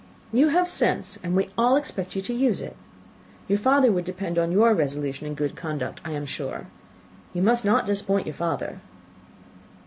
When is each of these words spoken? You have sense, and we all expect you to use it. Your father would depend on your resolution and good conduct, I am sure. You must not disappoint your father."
You 0.33 0.47
have 0.47 0.67
sense, 0.67 1.19
and 1.21 1.35
we 1.35 1.51
all 1.59 1.75
expect 1.75 2.15
you 2.15 2.23
to 2.23 2.33
use 2.33 2.59
it. 2.59 2.75
Your 3.47 3.59
father 3.59 3.91
would 3.91 4.03
depend 4.03 4.39
on 4.39 4.51
your 4.51 4.73
resolution 4.73 5.27
and 5.27 5.37
good 5.37 5.55
conduct, 5.55 6.01
I 6.03 6.09
am 6.13 6.25
sure. 6.25 6.65
You 7.33 7.43
must 7.43 7.63
not 7.63 7.85
disappoint 7.85 8.25
your 8.25 8.33
father." 8.33 8.79